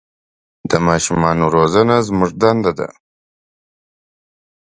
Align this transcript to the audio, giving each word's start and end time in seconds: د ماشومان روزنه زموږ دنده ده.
د 0.69 0.71
ماشومان 0.87 1.37
روزنه 1.53 1.95
زموږ 2.07 2.31
دنده 2.41 2.71
ده. 2.79 2.89